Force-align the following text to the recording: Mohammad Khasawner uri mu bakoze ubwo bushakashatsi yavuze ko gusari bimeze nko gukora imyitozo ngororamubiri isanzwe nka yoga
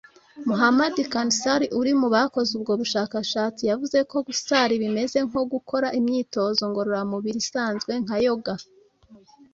Mohammad 0.47 0.95
Khasawner 1.11 1.71
uri 1.79 1.91
mu 2.01 2.07
bakoze 2.15 2.51
ubwo 2.57 2.71
bushakashatsi 2.81 3.61
yavuze 3.69 3.97
ko 4.11 4.17
gusari 4.27 4.73
bimeze 4.83 5.17
nko 5.27 5.41
gukora 5.53 5.87
imyitozo 5.99 6.61
ngororamubiri 6.69 7.37
isanzwe 7.45 7.91
nka 8.03 8.17
yoga 8.25 8.53